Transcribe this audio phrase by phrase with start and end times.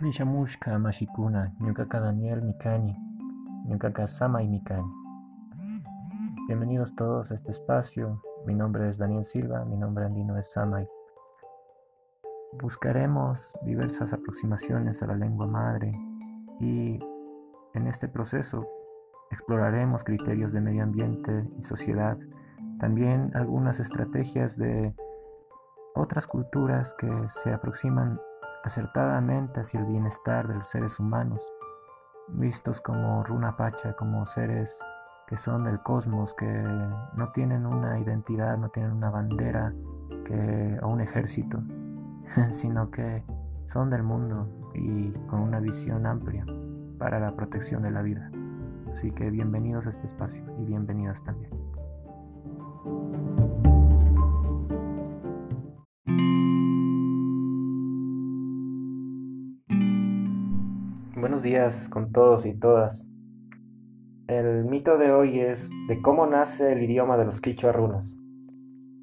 [0.00, 2.96] Mishamushka Mashikuna, Ñukaka Daniel Mikani,
[3.66, 4.92] Ñukaka Sama y Mikani.
[6.48, 8.20] Bienvenidos todos a este espacio.
[8.44, 10.86] Mi nombre es Daniel Silva, mi nombre andino es Samay.
[12.60, 15.92] Buscaremos diversas aproximaciones a la lengua madre
[16.58, 16.98] y
[17.74, 18.66] en este proceso
[19.30, 22.18] exploraremos criterios de medio ambiente y sociedad,
[22.80, 24.92] también algunas estrategias de
[25.94, 28.20] otras culturas que se aproximan
[28.64, 31.52] acertadamente hacia el bienestar de los seres humanos,
[32.28, 34.82] vistos como Runa Pacha, como seres
[35.26, 39.74] que son del cosmos, que no tienen una identidad, no tienen una bandera
[40.24, 41.62] que, o un ejército,
[42.50, 43.22] sino que
[43.64, 46.44] son del mundo y con una visión amplia
[46.98, 48.30] para la protección de la vida.
[48.90, 51.50] Así que bienvenidos a este espacio y bienvenidas también.
[61.24, 63.08] Buenos días con todos y todas.
[64.26, 68.14] El mito de hoy es de cómo nace el idioma de los quichua runas.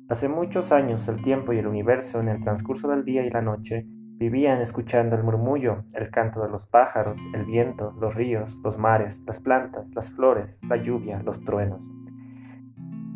[0.08, 3.42] Hace muchos años el tiempo y el universo en el transcurso del día y la
[3.42, 3.88] noche
[4.20, 9.24] vivían escuchando el murmullo, el canto de los pájaros, el viento, los ríos, los mares,
[9.26, 11.90] las plantas, las flores, la lluvia, los truenos.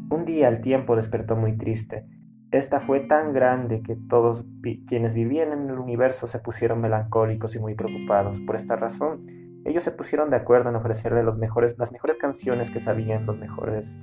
[0.10, 2.08] Un día el tiempo despertó muy triste
[2.52, 4.46] esta fue tan grande que todos
[4.88, 8.40] quienes vivían en el universo se pusieron melancólicos y muy preocupados.
[8.42, 9.20] Por esta razón,
[9.66, 11.76] ellos se pusieron de acuerdo en ofrecerle las mejores
[12.20, 14.00] canciones que sabían, las mejores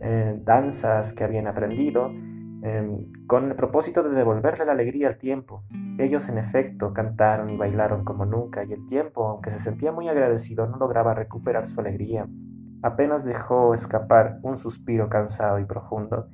[0.00, 2.10] eh, danzas que habían aprendido,
[2.62, 5.62] em, con el propósito de devolverle la alegría al tiempo.
[5.98, 10.08] Ellos en efecto cantaron y bailaron como nunca y el tiempo, aunque se sentía muy
[10.08, 12.26] agradecido, no lograba recuperar su alegría.
[12.82, 16.28] Apenas dejó escapar un suspiro cansado y profundo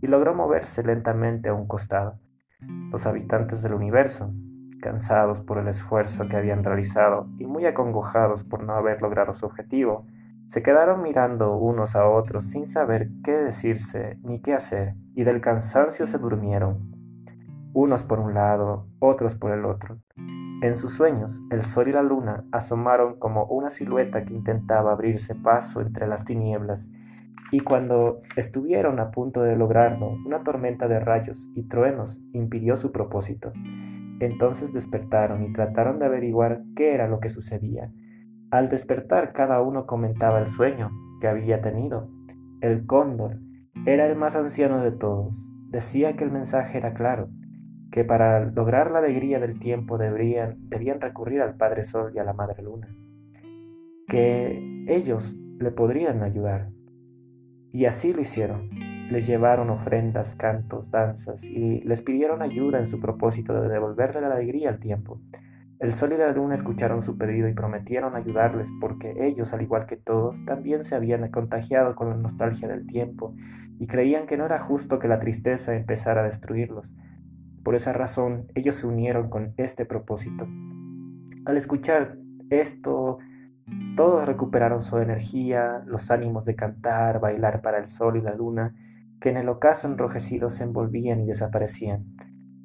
[0.00, 2.18] y logró moverse lentamente a un costado.
[2.90, 4.32] Los habitantes del universo,
[4.80, 9.46] cansados por el esfuerzo que habían realizado y muy acongojados por no haber logrado su
[9.46, 10.06] objetivo,
[10.46, 15.40] se quedaron mirando unos a otros sin saber qué decirse ni qué hacer, y del
[15.40, 16.92] cansancio se durmieron,
[17.72, 19.98] unos por un lado, otros por el otro.
[20.62, 25.34] En sus sueños, el sol y la luna asomaron como una silueta que intentaba abrirse
[25.34, 26.90] paso entre las tinieblas
[27.52, 32.92] y cuando estuvieron a punto de lograrlo, una tormenta de rayos y truenos impidió su
[32.92, 33.52] propósito.
[34.20, 37.92] Entonces despertaron y trataron de averiguar qué era lo que sucedía.
[38.50, 42.08] Al despertar cada uno comentaba el sueño que había tenido.
[42.60, 43.38] El cóndor
[43.86, 45.52] era el más anciano de todos.
[45.68, 47.28] Decía que el mensaje era claro,
[47.92, 52.32] que para lograr la alegría del tiempo debían recurrir al Padre Sol y a la
[52.32, 52.88] Madre Luna,
[54.08, 56.70] que ellos le podrían ayudar.
[57.72, 58.70] Y así lo hicieron.
[59.10, 64.34] Les llevaron ofrendas, cantos, danzas y les pidieron ayuda en su propósito de devolverle la
[64.34, 65.20] alegría al tiempo.
[65.78, 69.86] El sol y la luna escucharon su pedido y prometieron ayudarles porque ellos, al igual
[69.86, 73.34] que todos, también se habían contagiado con la nostalgia del tiempo
[73.78, 76.96] y creían que no era justo que la tristeza empezara a destruirlos.
[77.62, 80.48] Por esa razón, ellos se unieron con este propósito.
[81.44, 82.16] Al escuchar
[82.48, 83.18] esto,
[83.96, 88.74] todos recuperaron su energía, los ánimos de cantar, bailar para el sol y la luna,
[89.20, 92.04] que en el ocaso enrojecido se envolvían y desaparecían.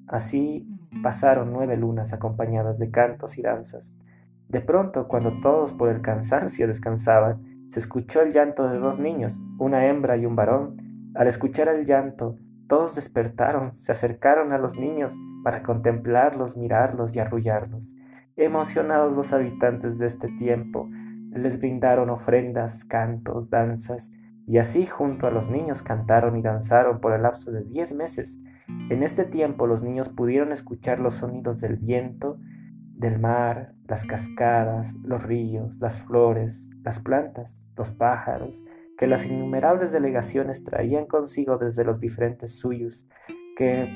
[0.07, 0.67] Así
[1.01, 3.97] pasaron nueve lunas acompañadas de cantos y danzas.
[4.49, 9.43] De pronto, cuando todos por el cansancio descansaban, se escuchó el llanto de dos niños,
[9.57, 11.11] una hembra y un varón.
[11.15, 12.35] Al escuchar el llanto,
[12.67, 17.93] todos despertaron, se acercaron a los niños para contemplarlos, mirarlos y arrullarlos.
[18.41, 20.89] Emocionados los habitantes de este tiempo,
[21.31, 24.11] les brindaron ofrendas, cantos, danzas,
[24.47, 28.39] y así junto a los niños cantaron y danzaron por el lapso de diez meses.
[28.89, 32.39] En este tiempo los niños pudieron escuchar los sonidos del viento,
[32.95, 38.63] del mar, las cascadas, los ríos, las flores, las plantas, los pájaros,
[38.97, 43.07] que las innumerables delegaciones traían consigo desde los diferentes suyos,
[43.55, 43.95] que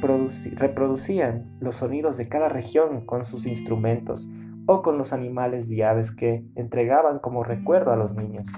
[0.56, 4.30] reproducían los sonidos de cada región con sus instrumentos,
[4.68, 8.50] o con los animales y aves que entregaban como recuerdo a los niños.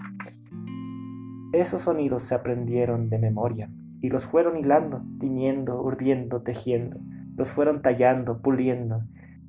[1.53, 3.69] Esos sonidos se aprendieron de memoria
[4.01, 6.99] y los fueron hilando, tiñendo, urdiendo, tejiendo,
[7.35, 9.01] los fueron tallando, puliendo.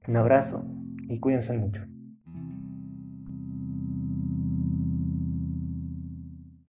[0.09, 0.65] Un abrazo
[1.09, 1.83] y cuídense mucho.